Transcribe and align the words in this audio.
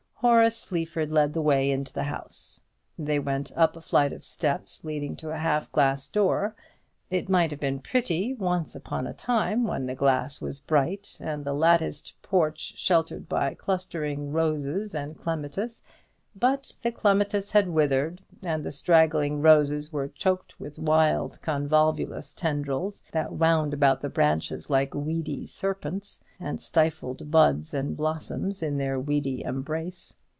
Horace 0.23 0.55
Sleaford 0.55 1.09
led 1.09 1.33
the 1.33 1.41
way 1.41 1.71
into 1.71 1.91
the 1.91 2.03
house. 2.03 2.61
They 2.95 3.17
went 3.17 3.51
up 3.57 3.75
a 3.75 3.81
flight 3.81 4.13
of 4.13 4.23
steps 4.23 4.85
leading 4.85 5.15
to 5.15 5.31
a 5.31 5.37
half 5.39 5.71
glass 5.71 6.07
door. 6.07 6.55
It 7.09 7.27
might 7.27 7.49
have 7.49 7.59
been 7.59 7.79
pretty 7.79 8.35
once 8.35 8.75
upon 8.75 9.07
a 9.07 9.15
time, 9.15 9.65
when 9.65 9.87
the 9.87 9.95
glass 9.95 10.39
was 10.39 10.59
bright, 10.59 11.17
and 11.19 11.43
the 11.43 11.53
latticed 11.55 12.21
porch 12.21 12.77
sheltered 12.77 13.27
by 13.27 13.55
clustering 13.55 14.31
roses 14.31 14.93
and 14.93 15.17
clematis; 15.17 15.81
but 16.33 16.73
the 16.81 16.93
clematis 16.93 17.51
had 17.51 17.67
withered, 17.67 18.21
and 18.41 18.63
the 18.63 18.71
straggling 18.71 19.41
roses 19.41 19.91
were 19.91 20.07
choked 20.07 20.57
with 20.61 20.79
wild 20.79 21.37
convolvulus 21.41 22.33
tendrils, 22.33 23.03
that 23.11 23.33
wound 23.33 23.73
about 23.73 23.99
the 23.99 24.07
branches 24.07 24.69
like 24.69 24.93
weedy 24.93 25.45
serpents, 25.45 26.23
and 26.39 26.61
stifled 26.61 27.29
buds 27.29 27.73
and 27.73 27.97
blossoms 27.97 28.63
in 28.63 28.77
their 28.77 28.97
weedy 28.97 29.41
embrace. 29.43 30.15